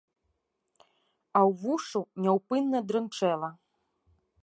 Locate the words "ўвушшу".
1.51-1.99